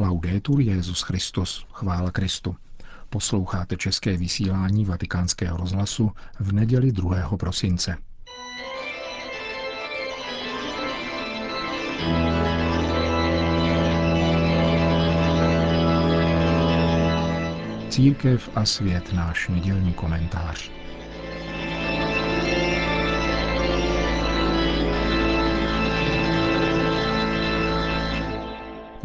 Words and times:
Laudetur 0.00 0.60
Jezus 0.60 1.02
Christus, 1.02 1.66
chvála 1.72 2.10
Kristu. 2.10 2.56
Posloucháte 3.08 3.76
české 3.76 4.16
vysílání 4.16 4.84
Vatikánského 4.84 5.56
rozhlasu 5.56 6.10
v 6.40 6.52
neděli 6.52 6.92
2. 6.92 7.36
prosince. 7.36 7.96
Církev 17.90 18.50
a 18.54 18.64
svět 18.64 19.12
náš 19.12 19.48
nedělní 19.48 19.92
komentář. 19.92 20.77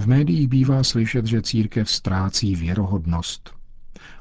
V 0.04 0.08
médiích 0.08 0.48
bývá 0.48 0.84
slyšet, 0.84 1.26
že 1.26 1.42
církev 1.42 1.90
ztrácí 1.92 2.56
věrohodnost. 2.56 3.56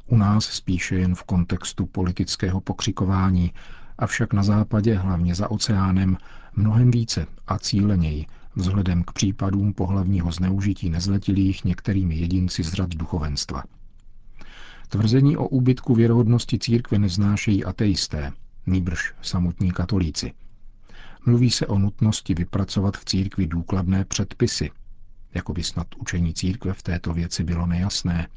U 0.06 0.16
nás 0.16 0.44
spíše 0.44 0.96
jen 0.96 1.14
v 1.14 1.22
kontextu 1.22 1.86
politického 1.86 2.60
pokřikování, 2.60 3.52
avšak 3.98 4.32
na 4.32 4.42
západě, 4.42 4.94
hlavně 4.94 5.34
za 5.34 5.50
oceánem, 5.50 6.16
mnohem 6.56 6.90
více 6.90 7.26
a 7.46 7.58
cíleněji 7.58 8.26
vzhledem 8.56 9.02
k 9.02 9.12
případům 9.12 9.72
pohlavního 9.72 10.32
zneužití 10.32 10.90
nezletilých 10.90 11.64
některými 11.64 12.14
jedinci 12.14 12.62
z 12.62 12.72
řad 12.72 12.90
duchovenstva. 12.94 13.64
Tvrzení 14.88 15.36
o 15.36 15.48
úbytku 15.48 15.94
věrohodnosti 15.94 16.58
církve 16.58 16.98
neznášejí 16.98 17.64
ateisté, 17.64 18.32
nýbrž 18.66 19.14
samotní 19.22 19.72
katolíci. 19.72 20.32
Mluví 21.26 21.50
se 21.50 21.66
o 21.66 21.78
nutnosti 21.78 22.34
vypracovat 22.34 22.96
v 22.96 23.04
církvi 23.04 23.46
důkladné 23.46 24.04
předpisy, 24.04 24.70
jako 25.34 25.52
by 25.52 25.62
snad 25.62 25.86
učení 25.96 26.34
církve 26.34 26.72
v 26.72 26.82
této 26.82 27.12
věci 27.12 27.44
bylo 27.44 27.66
nejasné, 27.66 28.28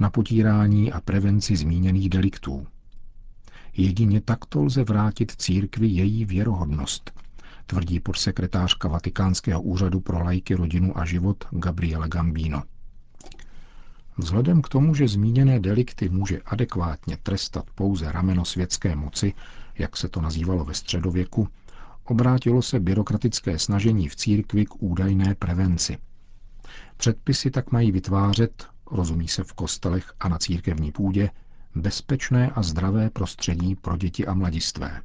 na 0.00 0.10
potírání 0.10 0.92
a 0.92 1.00
prevenci 1.00 1.56
zmíněných 1.56 2.08
deliktů. 2.08 2.66
Jedině 3.76 4.20
takto 4.20 4.62
lze 4.62 4.84
vrátit 4.84 5.32
církvi 5.32 5.86
její 5.86 6.24
věrohodnost, 6.24 7.10
tvrdí 7.66 8.00
podsekretářka 8.00 8.88
Vatikánského 8.88 9.62
úřadu 9.62 10.00
pro 10.00 10.24
lajky, 10.24 10.54
rodinu 10.54 10.98
a 10.98 11.04
život 11.04 11.44
Gabriele 11.50 12.08
Gambino. 12.08 12.62
Vzhledem 14.18 14.62
k 14.62 14.68
tomu, 14.68 14.94
že 14.94 15.08
zmíněné 15.08 15.60
delikty 15.60 16.08
může 16.08 16.40
adekvátně 16.46 17.16
trestat 17.16 17.64
pouze 17.74 18.12
rameno 18.12 18.44
světské 18.44 18.96
moci, 18.96 19.34
jak 19.78 19.96
se 19.96 20.08
to 20.08 20.20
nazývalo 20.20 20.64
ve 20.64 20.74
středověku, 20.74 21.48
obrátilo 22.04 22.62
se 22.62 22.80
byrokratické 22.80 23.58
snažení 23.58 24.08
v 24.08 24.16
církvi 24.16 24.66
k 24.66 24.82
údajné 24.82 25.34
prevenci– 25.34 25.98
Předpisy 26.96 27.50
tak 27.50 27.72
mají 27.72 27.92
vytvářet, 27.92 28.66
rozumí 28.90 29.28
se 29.28 29.44
v 29.44 29.52
kostelech 29.52 30.12
a 30.20 30.28
na 30.28 30.38
církevní 30.38 30.92
půdě, 30.92 31.30
bezpečné 31.74 32.50
a 32.50 32.62
zdravé 32.62 33.10
prostředí 33.10 33.74
pro 33.74 33.96
děti 33.96 34.26
a 34.26 34.34
mladistvé. 34.34 35.02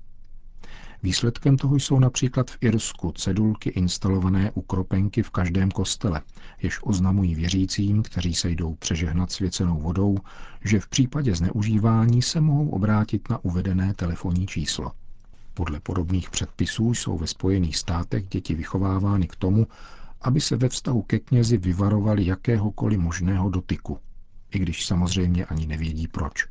Výsledkem 1.04 1.58
toho 1.58 1.76
jsou 1.76 2.00
například 2.00 2.52
v 2.52 2.58
Irsku 2.62 3.12
cedulky 3.12 3.70
instalované 3.70 4.52
u 4.52 4.62
kropenky 4.62 5.24
v 5.24 5.30
každém 5.30 5.72
kostele, 5.72 6.22
jež 6.62 6.80
oznamují 6.84 7.36
věřícím, 7.36 8.04
kteří 8.04 8.34
se 8.34 8.50
jdou 8.50 8.76
přežehnat 8.76 9.32
svěcenou 9.32 9.80
vodou, 9.80 10.18
že 10.64 10.80
v 10.80 10.88
případě 10.88 11.36
zneužívání 11.36 12.22
se 12.22 12.42
mohou 12.42 12.70
obrátit 12.70 13.30
na 13.30 13.44
uvedené 13.44 13.94
telefonní 13.94 14.48
číslo. 14.48 14.92
Podle 15.54 15.80
podobných 15.80 16.30
předpisů 16.30 16.94
jsou 16.94 17.18
ve 17.18 17.28
Spojených 17.28 17.78
státech 17.78 18.28
děti 18.28 18.56
vychovávány 18.56 19.28
k 19.28 19.36
tomu, 19.36 19.68
aby 20.26 20.42
se 20.42 20.56
ve 20.56 20.70
vztahu 20.70 21.02
ke 21.02 21.20
knězi 21.20 21.58
vyvarovali 21.58 22.26
jakéhokoliv 22.26 23.00
možného 23.00 23.50
dotyku, 23.50 24.00
i 24.52 24.60
když 24.60 24.86
samozřejmě 24.86 25.46
ani 25.46 25.68
nevědí 25.68 26.08
proč. 26.08 26.46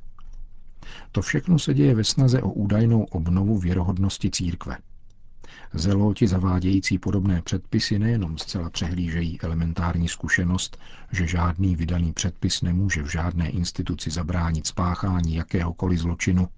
To 1.13 1.23
všechno 1.23 1.59
se 1.59 1.75
děje 1.75 1.95
ve 1.95 2.05
snaze 2.05 2.43
o 2.43 2.53
údajnou 2.53 3.05
obnovu 3.05 3.59
věrohodnosti 3.59 4.31
církve. 4.31 4.79
Zeloti 5.73 6.27
zavádějící 6.27 6.99
podobné 6.99 7.43
předpisy 7.43 7.99
nejenom 7.99 8.39
zcela 8.39 8.71
přehlížejí 8.71 9.41
elementární 9.41 10.09
zkušenost, 10.09 10.79
že 11.13 11.27
žádný 11.27 11.77
vydaný 11.77 12.13
předpis 12.13 12.63
nemůže 12.63 13.03
v 13.03 13.13
žádné 13.13 13.49
instituci 13.49 14.11
zabránit 14.11 14.67
spáchání 14.67 15.35
jakéhokoliv 15.35 15.99
zločinu, 15.99 16.49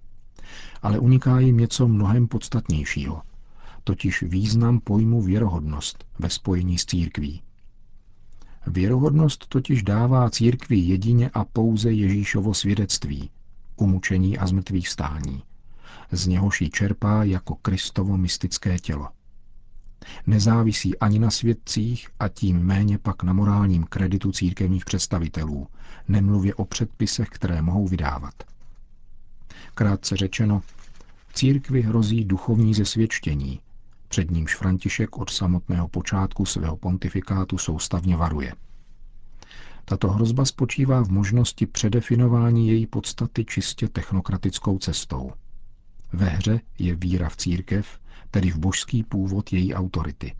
ale 0.81 0.99
uniká 0.99 1.39
jim 1.39 1.57
něco 1.57 1.87
mnohem 1.87 2.27
podstatnějšího– 2.27 3.21
totiž 3.87 4.23
význam 4.23 4.79
pojmu 4.79 5.21
věrohodnost 5.21 6.05
ve 6.19 6.29
spojení 6.29 6.77
s 6.77 6.85
církví. 6.85 7.41
Věrohodnost 8.67 9.47
totiž 9.47 9.83
dává 9.83 10.29
církvi 10.29 10.77
jedině 10.77 11.29
a 11.33 11.45
pouze 11.45 11.91
Ježíšovo 11.91 12.53
svědectví, 12.53 13.29
umučení 13.75 14.37
a 14.37 14.47
zmrtvých 14.47 14.89
stání. 14.89 15.43
Z 16.11 16.27
něhož 16.27 16.61
ji 16.61 16.69
čerpá 16.69 17.23
jako 17.23 17.55
Kristovo 17.55 18.17
mystické 18.17 18.79
tělo. 18.79 19.07
Nezávisí 20.27 20.97
ani 20.97 21.19
na 21.19 21.31
svědcích 21.31 22.09
a 22.19 22.27
tím 22.27 22.59
méně 22.59 22.97
pak 22.97 23.23
na 23.23 23.33
morálním 23.33 23.83
kreditu 23.83 24.31
církevních 24.31 24.85
představitelů, 24.85 25.67
nemluvě 26.07 26.55
o 26.55 26.65
předpisech, 26.65 27.29
které 27.29 27.61
mohou 27.61 27.87
vydávat. 27.87 28.33
Krátce 29.75 30.17
řečeno, 30.17 30.61
církvi 31.33 31.81
hrozí 31.81 32.25
duchovní 32.25 32.73
zesvědčení, 32.73 33.59
před 34.07 34.31
nímž 34.31 34.55
František 34.55 35.17
od 35.17 35.29
samotného 35.29 35.87
počátku 35.87 36.45
svého 36.45 36.77
pontifikátu 36.77 37.57
soustavně 37.57 38.17
varuje. 38.17 38.53
Tato 39.85 40.09
hrozba 40.09 40.45
spočívá 40.45 41.03
v 41.03 41.09
možnosti 41.09 41.65
předefinování 41.65 42.67
její 42.67 42.87
podstaty 42.87 43.45
čistě 43.45 43.87
technokratickou 43.87 44.77
cestou. 44.79 45.31
Ve 46.13 46.25
hře 46.25 46.61
je 46.79 46.95
víra 46.95 47.29
v 47.29 47.37
církev, 47.37 47.99
tedy 48.31 48.51
v 48.51 48.57
božský 48.57 49.03
původ 49.03 49.53
její 49.53 49.73
autority. 49.73 50.35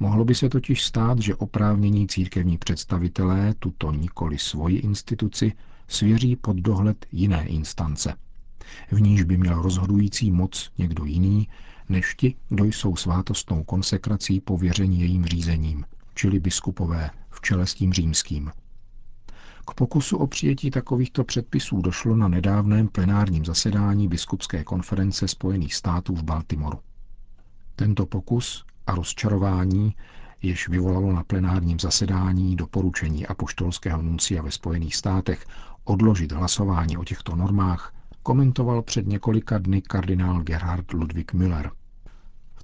Mohlo 0.00 0.24
by 0.24 0.34
se 0.34 0.48
totiž 0.48 0.84
stát, 0.84 1.18
že 1.18 1.34
oprávnění 1.34 2.08
církevní 2.08 2.58
představitelé 2.58 3.54
tuto 3.58 3.92
nikoli 3.92 4.38
svoji 4.38 4.76
instituci 4.76 5.52
svěří 5.88 6.36
pod 6.36 6.56
dohled 6.56 7.06
jiné 7.12 7.46
instance, 7.46 8.14
v 8.90 9.00
níž 9.00 9.22
by 9.22 9.36
měl 9.36 9.62
rozhodující 9.62 10.30
moc 10.30 10.70
někdo 10.78 11.04
jiný, 11.04 11.48
než 11.92 12.14
ti, 12.14 12.34
kdo 12.48 12.64
jsou 12.64 12.96
svátostnou 12.96 13.64
konsekrací 13.64 14.40
pověření 14.40 15.00
jejím 15.00 15.24
řízením, 15.24 15.84
čili 16.14 16.40
biskupové 16.40 17.10
v 17.30 17.40
čele 17.40 17.66
s 17.66 17.74
tím 17.74 17.92
římským. 17.92 18.50
K 19.66 19.74
pokusu 19.74 20.16
o 20.16 20.26
přijetí 20.26 20.70
takovýchto 20.70 21.24
předpisů 21.24 21.82
došlo 21.82 22.16
na 22.16 22.28
nedávném 22.28 22.88
plenárním 22.88 23.44
zasedání 23.44 24.08
Biskupské 24.08 24.64
konference 24.64 25.28
Spojených 25.28 25.74
států 25.74 26.14
v 26.14 26.22
Baltimoru. 26.22 26.78
Tento 27.76 28.06
pokus 28.06 28.64
a 28.86 28.94
rozčarování, 28.94 29.94
jež 30.42 30.68
vyvolalo 30.68 31.12
na 31.12 31.24
plenárním 31.24 31.80
zasedání 31.80 32.56
doporučení 32.56 33.26
apoštolského 33.26 34.02
nuncia 34.02 34.42
ve 34.42 34.50
Spojených 34.50 34.96
státech 34.96 35.46
odložit 35.84 36.32
hlasování 36.32 36.96
o 36.96 37.04
těchto 37.04 37.36
normách, 37.36 37.94
komentoval 38.22 38.82
před 38.82 39.06
několika 39.06 39.58
dny 39.58 39.82
kardinál 39.82 40.42
Gerhard 40.42 40.92
Ludwig 40.92 41.32
Müller. 41.32 41.70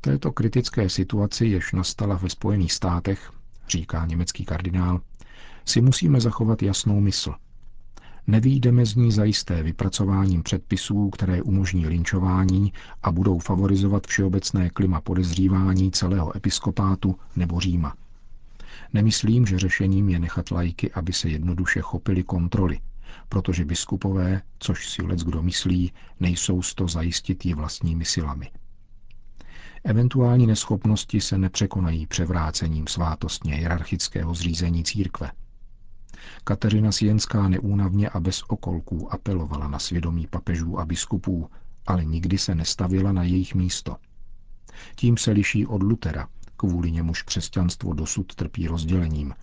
Této 0.00 0.32
kritické 0.32 0.88
situaci, 0.88 1.46
jež 1.46 1.72
nastala 1.72 2.16
ve 2.16 2.28
Spojených 2.28 2.72
státech, 2.72 3.32
říká 3.68 4.06
německý 4.06 4.44
kardinál, 4.44 5.00
si 5.64 5.80
musíme 5.80 6.20
zachovat 6.20 6.62
jasnou 6.62 7.00
mysl. 7.00 7.34
Nevýjdeme 8.26 8.86
z 8.86 8.94
ní 8.94 9.12
zajisté 9.12 9.62
vypracováním 9.62 10.42
předpisů, 10.42 11.10
které 11.10 11.42
umožní 11.42 11.86
linčování 11.86 12.72
a 13.02 13.12
budou 13.12 13.38
favorizovat 13.38 14.06
všeobecné 14.06 14.70
klima 14.70 15.00
podezřívání 15.00 15.90
celého 15.90 16.36
episkopátu 16.36 17.18
nebo 17.36 17.60
Říma. 17.60 17.94
Nemyslím, 18.92 19.46
že 19.46 19.58
řešením 19.58 20.08
je 20.08 20.18
nechat 20.18 20.50
lajky, 20.50 20.92
aby 20.92 21.12
se 21.12 21.28
jednoduše 21.28 21.80
chopili 21.80 22.22
kontroly, 22.22 22.80
protože 23.28 23.64
biskupové, 23.64 24.42
což 24.58 24.88
si 24.88 25.02
lec 25.02 25.22
kdo 25.22 25.42
myslí, 25.42 25.92
nejsou 26.20 26.62
z 26.62 26.74
to 26.74 26.88
zajistit 26.88 27.46
ji 27.46 27.54
vlastními 27.54 28.04
silami. 28.04 28.50
Eventuální 29.84 30.46
neschopnosti 30.46 31.20
se 31.20 31.38
nepřekonají 31.38 32.06
převrácením 32.06 32.86
svátostně 32.86 33.54
hierarchického 33.54 34.34
zřízení 34.34 34.84
církve. 34.84 35.30
Kateřina 36.44 36.92
Sienská 36.92 37.48
neúnavně 37.48 38.08
a 38.08 38.20
bez 38.20 38.42
okolků 38.48 39.12
apelovala 39.12 39.68
na 39.68 39.78
svědomí 39.78 40.26
papežů 40.26 40.78
a 40.78 40.86
biskupů, 40.86 41.50
ale 41.86 42.04
nikdy 42.04 42.38
se 42.38 42.54
nestavila 42.54 43.12
na 43.12 43.22
jejich 43.22 43.54
místo. 43.54 43.96
Tím 44.96 45.16
se 45.16 45.30
liší 45.30 45.66
od 45.66 45.82
Lutera, 45.82 46.28
kvůli 46.56 46.90
němuž 46.90 47.22
křesťanstvo 47.22 47.92
dosud 47.92 48.34
trpí 48.34 48.66
rozdělením, 48.66 49.34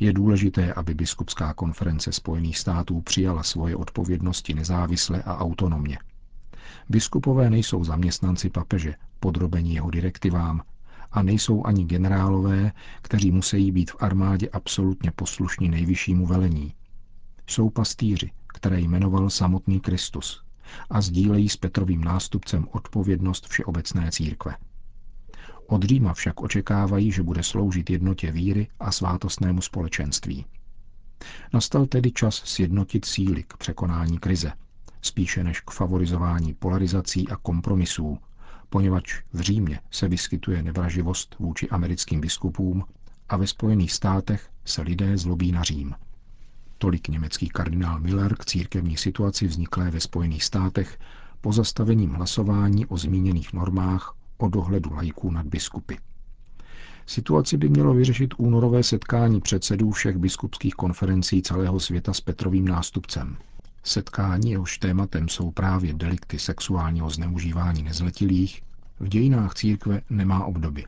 je 0.00 0.12
důležité, 0.12 0.72
aby 0.74 0.94
biskupská 0.94 1.54
konference 1.54 2.12
Spojených 2.12 2.58
států 2.58 3.00
přijala 3.00 3.42
svoje 3.42 3.76
odpovědnosti 3.76 4.54
nezávisle 4.54 5.22
a 5.22 5.38
autonomně. 5.38 5.98
Biskupové 6.88 7.50
nejsou 7.50 7.84
zaměstnanci 7.84 8.50
papeže, 8.50 8.94
podrobení 9.20 9.74
jeho 9.74 9.90
direktivám, 9.90 10.62
a 11.12 11.22
nejsou 11.22 11.66
ani 11.66 11.84
generálové, 11.84 12.72
kteří 13.02 13.30
musí 13.30 13.72
být 13.72 13.90
v 13.90 13.96
armádě 14.00 14.48
absolutně 14.48 15.10
poslušní 15.10 15.68
nejvyššímu 15.68 16.26
velení. 16.26 16.74
Jsou 17.46 17.70
pastýři, 17.70 18.30
které 18.46 18.80
jmenoval 18.80 19.30
samotný 19.30 19.80
Kristus 19.80 20.44
a 20.90 21.00
sdílejí 21.00 21.48
s 21.48 21.56
Petrovým 21.56 22.04
nástupcem 22.04 22.68
odpovědnost 22.72 23.46
všeobecné 23.46 24.10
církve. 24.12 24.56
Od 25.66 25.82
Říma 25.82 26.14
však 26.14 26.40
očekávají, 26.40 27.12
že 27.12 27.22
bude 27.22 27.42
sloužit 27.42 27.90
jednotě 27.90 28.32
víry 28.32 28.68
a 28.80 28.92
svátostnému 28.92 29.60
společenství. 29.60 30.46
Nastal 31.52 31.86
tedy 31.86 32.12
čas 32.12 32.42
sjednotit 32.44 33.04
síly 33.04 33.42
k 33.42 33.56
překonání 33.56 34.18
krize, 34.18 34.52
spíše 35.02 35.44
než 35.44 35.60
k 35.60 35.70
favorizování 35.70 36.54
polarizací 36.54 37.28
a 37.28 37.36
kompromisů, 37.36 38.18
poněvadž 38.68 39.22
v 39.32 39.40
Římě 39.40 39.80
se 39.90 40.08
vyskytuje 40.08 40.62
nevraživost 40.62 41.36
vůči 41.38 41.68
americkým 41.68 42.20
biskupům 42.20 42.84
a 43.28 43.36
ve 43.36 43.46
Spojených 43.46 43.92
státech 43.92 44.50
se 44.64 44.82
lidé 44.82 45.16
zlobí 45.16 45.52
na 45.52 45.62
Řím. 45.62 45.94
Tolik 46.78 47.08
německý 47.08 47.48
kardinál 47.48 48.00
Miller 48.00 48.34
k 48.34 48.44
církevní 48.44 48.96
situaci 48.96 49.46
vzniklé 49.46 49.90
ve 49.90 50.00
Spojených 50.00 50.44
státech 50.44 50.98
pozastavením 51.40 52.10
hlasování 52.10 52.86
o 52.86 52.98
zmíněných 52.98 53.52
normách 53.52 54.16
o 54.38 54.48
dohledu 54.48 54.94
lajků 54.94 55.30
nad 55.30 55.46
biskupy. 55.46 55.94
Situaci 57.06 57.56
by 57.56 57.68
mělo 57.68 57.94
vyřešit 57.94 58.34
únorové 58.38 58.82
setkání 58.82 59.40
předsedů 59.40 59.90
všech 59.90 60.16
biskupských 60.16 60.74
konferencí 60.74 61.42
celého 61.42 61.80
světa 61.80 62.12
s 62.12 62.20
Petrovým 62.20 62.68
nástupcem. 62.68 63.36
Setkání, 63.82 64.50
jehož 64.50 64.78
tématem 64.78 65.28
jsou 65.28 65.50
právě 65.50 65.94
delikty 65.94 66.38
sexuálního 66.38 67.10
zneužívání 67.10 67.82
nezletilých, 67.82 68.62
v 69.00 69.08
dějinách 69.08 69.54
církve 69.54 70.00
nemá 70.10 70.44
obdoby. 70.44 70.86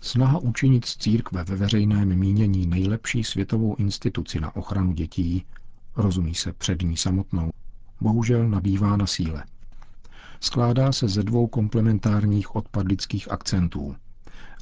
Snaha 0.00 0.38
učinit 0.38 0.84
z 0.84 0.96
církve 0.96 1.44
ve 1.44 1.56
veřejném 1.56 2.18
mínění 2.18 2.66
nejlepší 2.66 3.24
světovou 3.24 3.76
instituci 3.76 4.40
na 4.40 4.56
ochranu 4.56 4.92
dětí, 4.92 5.44
rozumí 5.96 6.34
se 6.34 6.52
před 6.52 6.82
ní 6.82 6.96
samotnou, 6.96 7.50
bohužel 8.00 8.48
nabývá 8.48 8.96
na 8.96 9.06
síle. 9.06 9.44
Skládá 10.40 10.92
se 10.92 11.08
ze 11.08 11.22
dvou 11.22 11.46
komplementárních 11.46 12.56
odpadlických 12.56 13.30
akcentů. 13.30 13.96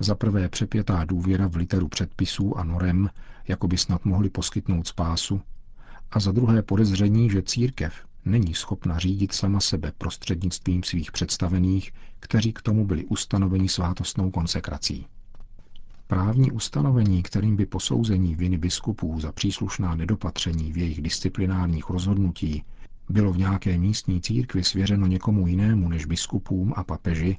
Za 0.00 0.14
prvé 0.14 0.48
přepětá 0.48 1.04
důvěra 1.04 1.46
v 1.46 1.56
literu 1.56 1.88
předpisů 1.88 2.58
a 2.58 2.64
norem, 2.64 3.10
jako 3.48 3.68
by 3.68 3.78
snad 3.78 4.04
mohli 4.04 4.30
poskytnout 4.30 4.86
spásu, 4.86 5.40
a 6.10 6.20
za 6.20 6.32
druhé 6.32 6.62
podezření, 6.62 7.30
že 7.30 7.42
církev 7.42 7.94
není 8.24 8.54
schopna 8.54 8.98
řídit 8.98 9.32
sama 9.32 9.60
sebe 9.60 9.92
prostřednictvím 9.98 10.82
svých 10.82 11.12
představených, 11.12 11.92
kteří 12.20 12.52
k 12.52 12.62
tomu 12.62 12.86
byli 12.86 13.04
ustanoveni 13.04 13.68
svátostnou 13.68 14.30
konsekrací. 14.30 15.06
Právní 16.06 16.52
ustanovení, 16.52 17.22
kterým 17.22 17.56
by 17.56 17.66
posouzení 17.66 18.34
viny 18.34 18.58
biskupů 18.58 19.20
za 19.20 19.32
příslušná 19.32 19.94
nedopatření 19.94 20.72
v 20.72 20.76
jejich 20.76 21.02
disciplinárních 21.02 21.90
rozhodnutí 21.90 22.62
bylo 23.08 23.32
v 23.32 23.38
nějaké 23.38 23.78
místní 23.78 24.20
církvi 24.20 24.64
svěřeno 24.64 25.06
někomu 25.06 25.46
jinému 25.46 25.88
než 25.88 26.04
biskupům 26.06 26.72
a 26.76 26.84
papeži, 26.84 27.38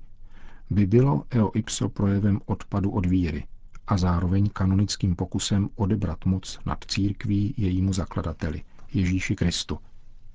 by 0.70 0.86
bylo 0.86 1.24
eo 1.32 1.52
ipso 1.54 1.90
projevem 1.90 2.40
odpadu 2.46 2.92
od 2.92 3.06
víry 3.06 3.44
a 3.90 3.98
zároveň 3.98 4.50
kanonickým 4.50 5.16
pokusem 5.16 5.70
odebrat 5.76 6.26
moc 6.26 6.60
nad 6.66 6.86
církví 6.88 7.54
jejímu 7.58 7.94
zakladateli, 7.94 8.64
Ježíši 8.94 9.36
Kristu. 9.36 9.80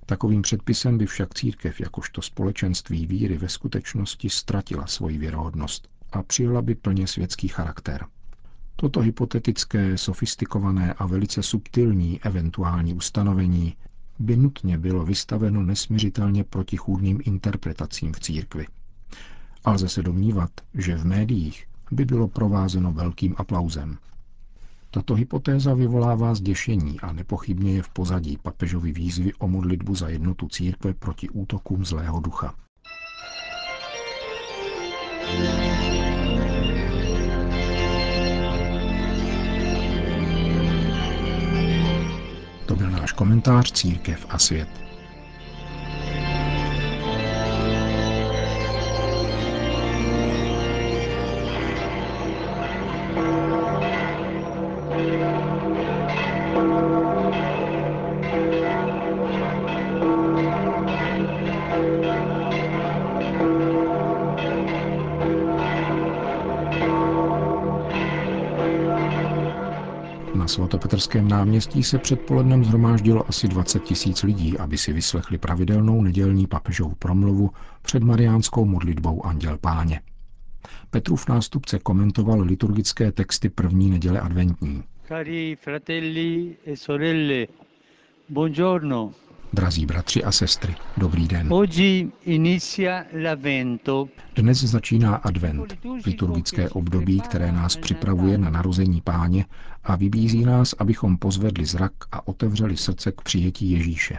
Takovým 0.07 0.43
předpisem 0.43 0.99
by 0.99 1.07
však 1.07 1.35
církev 1.35 1.81
jakožto 1.81 2.23
společenství 2.23 3.07
víry 3.07 3.39
ve 3.39 3.49
skutečnosti 3.49 4.31
ztratila 4.31 4.87
svoji 4.87 5.19
věrohodnost 5.19 5.89
a 6.13 6.23
přijela 6.23 6.63
by 6.63 6.75
plně 6.75 7.07
světský 7.07 7.49
charakter. 7.49 8.07
Toto 8.77 9.01
hypotetické, 9.01 9.99
sofistikované 9.99 10.93
a 10.93 11.07
velice 11.07 11.43
subtilní 11.43 12.21
eventuální 12.23 12.95
ustanovení 12.95 13.77
by 14.19 14.37
nutně 14.37 14.79
bylo 14.79 15.05
vystaveno 15.05 15.63
nesměřitelně 15.63 16.45
protichůdným 16.45 17.21
interpretacím 17.25 18.13
v 18.13 18.21
církvi. 18.21 18.67
A 19.65 19.73
lze 19.73 19.89
se 19.89 20.03
domnívat, 20.03 20.51
že 20.75 20.97
v 20.97 21.05
médiích 21.05 21.67
by 21.91 22.05
bylo 22.05 22.29
provázeno 22.29 22.93
velkým 22.93 23.35
aplauzem. 23.39 23.99
Tato 24.91 25.15
hypotéza 25.15 25.75
vyvolává 25.75 26.35
zděšení 26.35 27.01
a 27.01 27.13
nepochybně 27.13 27.73
je 27.73 27.83
v 27.83 27.89
pozadí 27.89 28.39
papežovi 28.43 28.93
výzvy 28.93 29.35
o 29.35 29.49
modlitbu 29.49 29.95
za 29.95 30.09
jednotu 30.09 30.49
církve 30.49 30.95
proti 30.95 31.29
útokům 31.29 31.85
zlého 31.85 32.21
ducha. 32.21 32.55
To 42.67 42.77
byl 42.77 42.91
náš 42.91 43.13
komentář 43.13 43.73
Církev 43.73 44.27
a 44.29 44.39
svět. 44.39 44.94
Svatopetrském 70.55 71.29
náměstí 71.29 71.83
se 71.83 71.99
předpolednem 71.99 72.65
zhromáždilo 72.65 73.29
asi 73.29 73.49
20 73.49 73.83
tisíc 73.83 74.23
lidí, 74.23 74.59
aby 74.59 74.79
si 74.79 74.93
vyslechli 74.93 75.39
pravidelnou 75.39 76.03
nedělní 76.03 76.47
papežovu 76.47 76.95
promluvu 76.99 77.51
před 77.83 78.03
mariánskou 78.03 78.65
modlitbou 78.65 79.27
Anděl 79.27 79.59
Páně. 79.59 80.01
Petrův 80.91 81.29
nástupce 81.29 81.79
komentoval 81.79 82.41
liturgické 82.41 83.13
texty 83.13 83.49
první 83.49 83.91
neděle 83.91 84.21
adventní. 84.21 84.83
Cari 85.09 85.57
fratelli 85.61 86.57
e 86.67 86.77
sorelle, 86.77 87.47
buongiorno. 88.29 89.13
Drazí 89.53 89.87
bratři 89.87 90.25
a 90.25 90.33
sestry, 90.33 90.75
dobrý 90.97 91.29
den. 91.29 91.51
Dnes 94.37 94.61
začíná 94.65 95.15
advent, 95.17 95.75
liturgické 96.07 96.69
období, 96.71 97.21
které 97.21 97.53
nás 97.53 97.77
připravuje 97.77 98.39
na 98.39 98.51
narození 98.51 99.01
páně 99.01 99.45
a 99.85 99.97
vybízí 99.97 100.45
nás, 100.45 100.75
abychom 100.79 101.17
pozvedli 101.17 101.67
zrak 101.67 101.93
a 102.13 102.29
otevřeli 102.29 102.77
srdce 102.77 103.13
k 103.13 103.23
přijetí 103.23 103.71
Ježíše. 103.71 104.19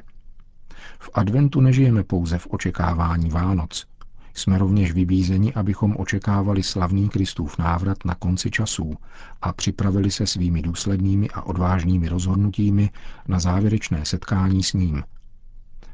V 0.99 1.09
adventu 1.13 1.61
nežijeme 1.61 2.03
pouze 2.03 2.37
v 2.37 2.47
očekávání 2.49 3.29
Vánoc. 3.29 3.85
Jsme 4.33 4.57
rovněž 4.57 4.91
vybízeni, 4.91 5.53
abychom 5.53 5.95
očekávali 5.97 6.63
slavný 6.63 7.09
Kristův 7.09 7.57
návrat 7.57 7.97
na 8.05 8.15
konci 8.15 8.51
časů 8.51 8.93
a 9.41 9.53
připravili 9.53 10.11
se 10.11 10.27
svými 10.27 10.61
důslednými 10.61 11.29
a 11.29 11.41
odvážnými 11.41 12.09
rozhodnutími 12.09 12.89
na 13.27 13.39
závěrečné 13.39 14.05
setkání 14.05 14.63
s 14.63 14.73
ním– 14.73 15.03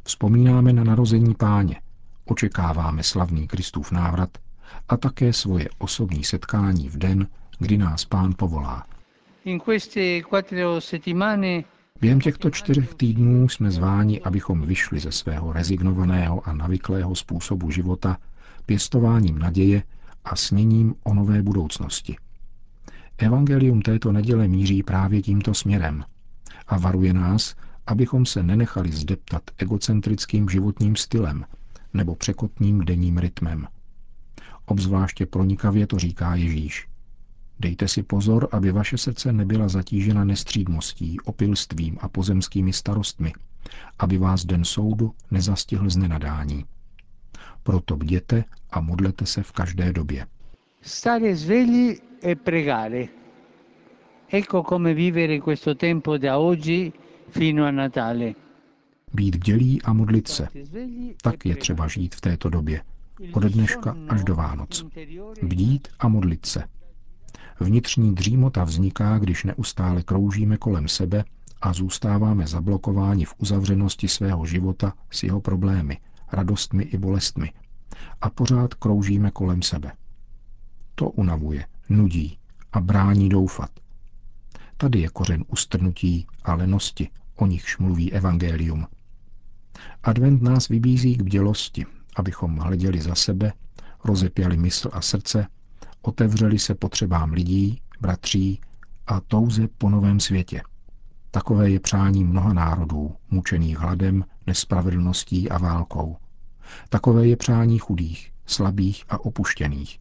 Vzpomínáme 0.03 0.73
na 0.73 0.83
narození 0.83 1.35
páně, 1.35 1.81
očekáváme 2.25 3.03
slavný 3.03 3.47
Kristův 3.47 3.91
návrat 3.91 4.29
a 4.89 4.97
také 4.97 5.33
svoje 5.33 5.69
osobní 5.77 6.23
setkání 6.23 6.89
v 6.89 6.97
den, 6.97 7.27
kdy 7.59 7.77
nás 7.77 8.05
pán 8.05 8.33
povolá. 8.37 8.85
Během 12.01 12.21
těchto 12.21 12.49
čtyřech 12.49 12.93
týdnů 12.93 13.49
jsme 13.49 13.71
zváni, 13.71 14.21
abychom 14.21 14.61
vyšli 14.61 14.99
ze 14.99 15.11
svého 15.11 15.53
rezignovaného 15.53 16.47
a 16.47 16.53
navyklého 16.53 17.15
způsobu 17.15 17.71
života 17.71 18.17
pěstováním 18.65 19.39
naděje 19.39 19.83
a 20.25 20.35
sněním 20.35 20.95
o 21.03 21.13
nové 21.13 21.41
budoucnosti. 21.41 22.15
Evangelium 23.17 23.81
této 23.81 24.11
neděle 24.11 24.47
míří 24.47 24.83
právě 24.83 25.21
tímto 25.21 25.53
směrem 25.53 26.03
a 26.67 26.77
varuje 26.77 27.13
nás, 27.13 27.55
abychom 27.87 28.25
se 28.25 28.43
nenechali 28.43 28.91
zdeptat 28.91 29.43
egocentrickým 29.57 30.49
životním 30.49 30.95
stylem 30.95 31.45
nebo 31.93 32.15
překotným 32.15 32.79
denním 32.79 33.17
rytmem. 33.17 33.67
Obzvláště 34.65 35.25
pronikavě 35.25 35.87
to 35.87 35.99
říká 35.99 36.35
Ježíš. 36.35 36.87
Dejte 37.59 37.87
si 37.87 38.03
pozor, 38.03 38.47
aby 38.51 38.71
vaše 38.71 38.97
srdce 38.97 39.33
nebyla 39.33 39.67
zatížena 39.67 40.23
nestřídmostí, 40.23 41.19
opilstvím 41.19 41.97
a 42.01 42.09
pozemskými 42.09 42.73
starostmi, 42.73 43.33
aby 43.99 44.17
vás 44.17 44.45
den 44.45 44.65
soudu 44.65 45.13
nezastihl 45.31 45.89
z 45.89 45.97
nenadání. 45.97 46.65
Proto 47.63 47.95
bděte 47.97 48.43
a 48.69 48.81
modlete 48.81 49.25
se 49.25 49.43
v 49.43 49.51
každé 49.51 49.93
době. 49.93 50.27
Stare 50.81 51.37
svegli 51.37 51.99
e 52.23 52.35
pregare. 52.35 53.07
Ecco 54.31 54.63
come 54.69 54.93
vivere 54.93 55.39
questo 55.39 55.75
tempo 55.75 56.17
da 56.17 56.37
oggi. 56.37 56.93
Být 59.13 59.35
bdělý 59.35 59.81
a 59.81 59.93
modlit 59.93 60.27
se. 60.27 60.47
Tak 61.21 61.45
je 61.45 61.55
třeba 61.55 61.87
žít 61.87 62.15
v 62.15 62.21
této 62.21 62.49
době. 62.49 62.81
ode 63.33 63.49
dneška 63.49 63.95
až 64.09 64.23
do 64.23 64.35
Vánoc. 64.35 64.85
Bdít 65.43 65.87
a 65.99 66.07
modlit 66.07 66.45
se. 66.45 66.63
Vnitřní 67.59 68.15
dřímota 68.15 68.63
vzniká, 68.63 69.19
když 69.19 69.43
neustále 69.43 70.03
kroužíme 70.03 70.57
kolem 70.57 70.87
sebe 70.87 71.23
a 71.61 71.73
zůstáváme 71.73 72.47
zablokováni 72.47 73.25
v 73.25 73.33
uzavřenosti 73.37 74.07
svého 74.07 74.45
života 74.45 74.93
s 75.11 75.23
jeho 75.23 75.41
problémy, 75.41 75.97
radostmi 76.31 76.83
i 76.83 76.97
bolestmi. 76.97 77.51
A 78.21 78.29
pořád 78.29 78.73
kroužíme 78.73 79.31
kolem 79.31 79.61
sebe. 79.61 79.91
To 80.95 81.09
unavuje, 81.09 81.65
nudí 81.89 82.37
a 82.73 82.81
brání 82.81 83.29
doufat. 83.29 83.69
Tady 84.77 84.99
je 84.99 85.09
kořen 85.09 85.43
ustrnutí 85.47 86.27
a 86.43 86.53
lenosti, 86.55 87.09
o 87.41 87.45
nichž 87.45 87.77
mluví 87.77 88.13
Evangelium. 88.13 88.87
Advent 90.03 90.41
nás 90.41 90.67
vybízí 90.67 91.15
k 91.15 91.21
bdělosti, 91.21 91.85
abychom 92.15 92.57
hleděli 92.57 93.01
za 93.01 93.15
sebe, 93.15 93.53
rozepěli 94.03 94.57
mysl 94.57 94.89
a 94.93 95.01
srdce, 95.01 95.47
otevřeli 96.01 96.59
se 96.59 96.75
potřebám 96.75 97.33
lidí, 97.33 97.81
bratří 98.01 98.61
a 99.07 99.19
touze 99.19 99.67
po 99.77 99.89
novém 99.89 100.19
světě. 100.19 100.61
Takové 101.31 101.69
je 101.69 101.79
přání 101.79 102.23
mnoha 102.23 102.53
národů, 102.53 103.15
mučených 103.29 103.77
hladem, 103.77 104.25
nespravedlností 104.47 105.49
a 105.49 105.57
válkou. 105.57 106.17
Takové 106.89 107.27
je 107.27 107.37
přání 107.37 107.79
chudých, 107.79 108.31
slabých 108.45 109.03
a 109.09 109.25
opuštěných. 109.25 109.99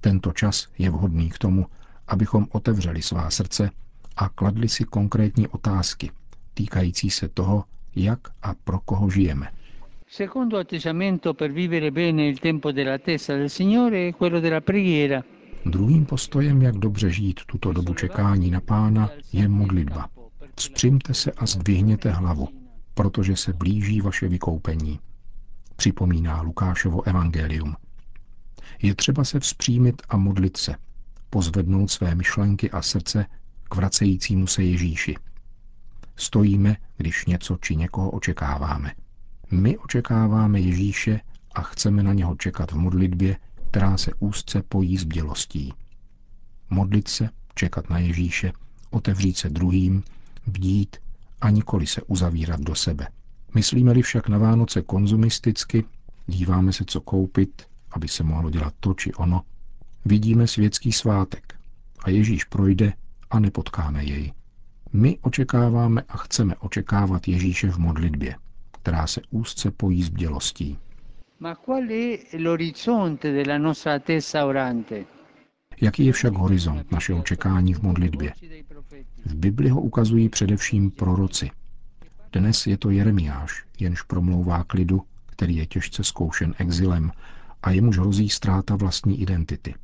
Tento 0.00 0.32
čas 0.32 0.68
je 0.78 0.90
vhodný 0.90 1.30
k 1.30 1.38
tomu, 1.38 1.66
abychom 2.08 2.46
otevřeli 2.50 3.02
svá 3.02 3.30
srdce 3.30 3.70
a 4.16 4.28
kladli 4.28 4.68
si 4.68 4.84
konkrétní 4.84 5.48
otázky 5.48 6.10
týkající 6.56 7.10
se 7.10 7.28
toho, 7.28 7.64
jak 7.96 8.20
a 8.42 8.54
pro 8.64 8.78
koho 8.80 9.10
žijeme. 9.10 9.46
Secondo 10.08 10.58
atteggiamento 10.58 11.34
per 11.34 11.52
vivere 11.52 11.90
bene 11.90 12.28
il 12.28 12.38
tempo 12.38 12.72
dell'attesa 12.72 13.36
del 13.36 13.50
Signore 13.50 14.08
è 14.08 14.14
quello 14.14 14.40
della 14.40 14.60
preghiera. 14.60 15.22
Druhým 15.66 16.06
postojem, 16.06 16.62
jak 16.62 16.76
dobře 16.76 17.10
žít 17.10 17.40
tuto 17.46 17.72
dobu 17.72 17.94
čekání 17.94 18.50
na 18.50 18.60
pána, 18.60 19.10
je 19.32 19.48
modlitba. 19.48 20.08
Vzpřimte 20.56 21.14
se 21.14 21.32
a 21.32 21.46
zdvihněte 21.46 22.10
hlavu, 22.10 22.48
protože 22.94 23.36
se 23.36 23.52
blíží 23.52 24.00
vaše 24.00 24.28
vykoupení. 24.28 25.00
Připomíná 25.76 26.42
Lukášovo 26.42 27.06
evangelium. 27.06 27.76
Je 28.82 28.94
třeba 28.94 29.24
se 29.24 29.40
vzpřímit 29.40 30.02
a 30.08 30.16
modlit 30.16 30.56
se, 30.56 30.74
pozvednout 31.30 31.90
své 31.90 32.14
myšlenky 32.14 32.70
a 32.70 32.82
srdce 32.82 33.26
k 33.68 33.74
vracejícímu 33.74 34.46
se 34.46 34.62
Ježíši. 34.62 35.14
Stojíme, 36.16 36.76
když 36.96 37.26
něco 37.26 37.56
či 37.60 37.76
někoho 37.76 38.10
očekáváme. 38.10 38.92
My 39.50 39.78
očekáváme 39.78 40.60
Ježíše 40.60 41.20
a 41.54 41.62
chceme 41.62 42.02
na 42.02 42.12
něho 42.12 42.36
čekat 42.36 42.72
v 42.72 42.76
modlitbě, 42.76 43.36
která 43.70 43.96
se 43.96 44.10
úzce 44.18 44.62
pojí 44.62 44.98
s 44.98 45.04
bdělostí. 45.04 45.74
Modlit 46.70 47.08
se, 47.08 47.30
čekat 47.54 47.90
na 47.90 47.98
Ježíše, 47.98 48.52
otevřít 48.90 49.36
se 49.36 49.48
druhým, 49.48 50.02
bdít 50.46 50.96
a 51.40 51.50
nikoli 51.50 51.86
se 51.86 52.02
uzavírat 52.02 52.60
do 52.60 52.74
sebe. 52.74 53.08
Myslíme-li 53.54 54.02
však 54.02 54.28
na 54.28 54.38
Vánoce 54.38 54.82
konzumisticky, 54.82 55.84
díváme 56.26 56.72
se, 56.72 56.84
co 56.86 57.00
koupit, 57.00 57.62
aby 57.90 58.08
se 58.08 58.22
mohlo 58.22 58.50
dělat 58.50 58.74
to 58.80 58.94
či 58.94 59.14
ono, 59.14 59.42
vidíme 60.04 60.46
světský 60.46 60.92
svátek 60.92 61.58
a 62.04 62.10
Ježíš 62.10 62.44
projde 62.44 62.92
a 63.30 63.38
nepotkáme 63.40 64.04
jej. 64.04 64.32
My 64.92 65.18
očekáváme 65.22 66.02
a 66.08 66.16
chceme 66.16 66.56
očekávat 66.56 67.28
Ježíše 67.28 67.70
v 67.70 67.78
modlitbě, 67.78 68.36
která 68.72 69.06
se 69.06 69.20
úzce 69.30 69.70
pojí 69.70 70.02
s 70.02 70.08
bdělostí. 70.08 70.78
Jaký 75.80 76.06
je 76.06 76.12
však 76.12 76.32
horizont 76.32 76.92
našeho 76.92 77.22
čekání 77.22 77.74
v 77.74 77.82
modlitbě? 77.82 78.32
V 79.24 79.34
Bibli 79.34 79.68
ho 79.68 79.80
ukazují 79.80 80.28
především 80.28 80.90
proroci. 80.90 81.50
Dnes 82.32 82.66
je 82.66 82.76
to 82.78 82.90
Jeremiáš, 82.90 83.64
jenž 83.80 84.02
promlouvá 84.02 84.64
k 84.64 84.74
lidu, 84.74 85.02
který 85.26 85.56
je 85.56 85.66
těžce 85.66 86.04
zkoušen 86.04 86.54
exilem 86.58 87.12
a 87.62 87.70
jemuž 87.70 87.98
hrozí 87.98 88.28
ztráta 88.28 88.76
vlastní 88.76 89.20
identity. 89.20 89.74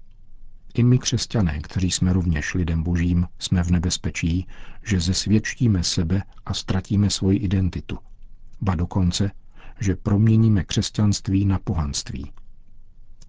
I 0.74 0.82
my 0.82 0.98
křesťané, 0.98 1.58
kteří 1.60 1.90
jsme 1.90 2.12
rovněž 2.12 2.54
lidem 2.54 2.82
božím, 2.82 3.26
jsme 3.38 3.64
v 3.64 3.70
nebezpečí, 3.70 4.46
že 4.82 5.00
zesvědčíme 5.00 5.84
sebe 5.84 6.22
a 6.46 6.54
ztratíme 6.54 7.10
svoji 7.10 7.38
identitu. 7.38 7.98
Ba 8.60 8.74
dokonce, 8.74 9.30
že 9.80 9.96
proměníme 9.96 10.64
křesťanství 10.64 11.44
na 11.44 11.58
pohanství. 11.58 12.32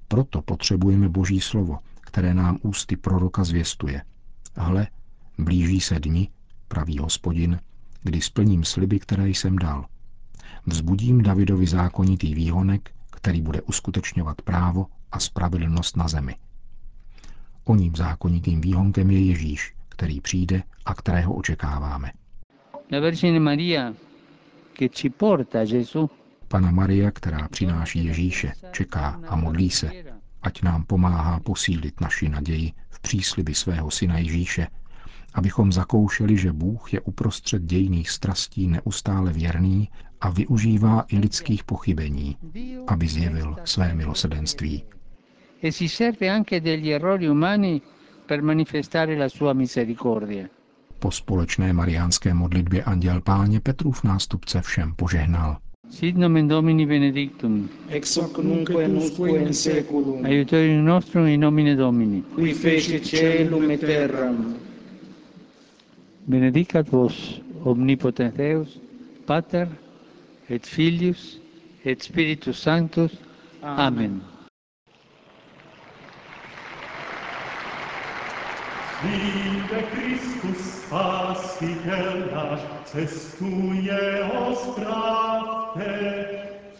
Proto 0.07 0.41
potřebujeme 0.41 1.09
boží 1.09 1.41
slovo, 1.41 1.79
které 2.01 2.33
nám 2.33 2.57
ústy 2.61 2.95
proroka 2.97 3.43
zvěstuje. 3.43 4.03
Hle, 4.55 4.87
blíží 5.37 5.79
se 5.79 5.99
dni, 5.99 6.29
pravý 6.67 6.97
hospodin, 6.97 7.59
kdy 8.03 8.21
splním 8.21 8.63
sliby, 8.63 8.99
které 8.99 9.29
jsem 9.29 9.57
dal. 9.57 9.85
Vzbudím 10.65 11.23
Davidovi 11.23 11.67
zákonitý 11.67 12.35
výhonek, 12.35 12.91
který 13.11 13.41
bude 13.41 13.61
uskutečňovat 13.61 14.41
právo 14.41 14.85
a 15.11 15.19
spravedlnost 15.19 15.97
na 15.97 16.07
zemi. 16.07 16.35
Oním 17.65 17.95
zákonitým 17.95 18.61
výhonkem 18.61 19.11
je 19.11 19.25
Ježíš, 19.25 19.73
který 19.89 20.21
přijde 20.21 20.63
a 20.85 20.93
kterého 20.93 21.33
očekáváme. 21.33 22.11
La 22.91 22.99
Vergine 22.99 23.39
Maria, 23.39 23.93
che 24.79 24.89
ci 24.89 25.09
porta 25.09 25.65
Gesù. 25.65 26.09
Pana 26.47 26.71
Maria, 26.71 27.11
která 27.11 27.47
přináší 27.47 28.05
Ježíše, 28.05 28.51
čeká 28.71 29.19
a 29.27 29.35
modlí 29.35 29.69
se, 29.69 29.91
ať 30.41 30.61
nám 30.61 30.83
pomáhá 30.83 31.39
posílit 31.39 32.01
naši 32.01 32.29
naději 32.29 32.71
v 32.89 32.99
přísliby 32.99 33.55
svého 33.55 33.91
syna 33.91 34.17
Ježíše, 34.17 34.67
abychom 35.33 35.71
zakoušeli, 35.71 36.37
že 36.37 36.53
Bůh 36.53 36.93
je 36.93 37.01
uprostřed 37.01 37.63
dějných 37.63 38.09
strastí 38.09 38.67
neustále 38.67 39.33
věrný 39.33 39.89
a 40.21 40.29
využívá 40.29 41.05
i 41.07 41.19
lidských 41.19 41.63
pochybení, 41.63 42.37
aby 42.87 43.07
zjevil 43.07 43.55
své 43.65 43.93
milosedenství 43.93 44.83
e 45.65 45.71
si 45.71 45.87
serve 45.87 46.27
anche 46.27 46.59
degli 46.59 46.89
errori 46.89 47.25
umani 47.25 47.81
per 48.25 48.41
manifestare 48.41 49.15
la 49.15 49.29
sua 49.29 49.53
misericordia. 49.53 50.49
Po 50.99 51.11
společné 51.11 51.73
mariánské 51.73 52.33
modlitbě 52.33 52.83
Anděl 52.83 53.21
Páně 53.21 53.59
Petrův 53.59 54.03
nástupce 54.03 54.61
všem 54.61 54.93
požehnal. 54.95 55.57
Sit 55.89 56.17
nomen 56.17 56.47
Domini 56.47 56.85
benedictum. 56.85 57.69
Ex 57.89 58.17
hoc 58.17 58.37
nunc 58.37 58.69
et 58.69 58.91
usque 58.91 59.29
in 59.29 59.53
seculum. 59.53 60.25
Aiutorium 60.25 60.85
nostrum 60.85 61.27
in 61.27 61.39
nomine 61.39 61.75
Domini. 61.75 62.21
Qui 62.21 62.53
fece 62.53 62.99
celum 62.99 63.71
et 63.71 63.79
terram. 63.79 64.55
Benedicat 66.27 66.89
vos 66.89 67.41
omnipotens 67.63 68.33
Deus, 68.33 68.79
Pater 69.25 69.67
et 70.49 70.65
Filius 70.67 71.39
et 71.85 72.03
Spiritus 72.03 72.57
Sanctus. 72.61 73.11
Amen. 73.61 73.85
Amen. 73.85 74.32
Widzę 79.03 79.81
Chrystus 79.81 80.73
Spasiciel 80.73 82.29
nasz, 82.35 82.59
cestuje 82.85 84.29
o 84.39 84.55
sprawę. 84.55 85.99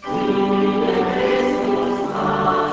Widzę 0.06 1.06
Chrystus 1.12 2.00
Spasiciel 2.10 2.73